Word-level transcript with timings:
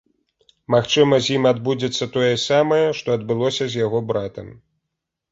Магчыма, 0.75 1.17
з 1.25 1.35
ім 1.39 1.43
адбудзецца 1.49 2.07
тое 2.15 2.29
самае, 2.43 2.79
што 3.01 3.07
адбылося 3.17 3.67
з 3.75 3.81
яго 3.85 3.99
братам. 4.13 4.47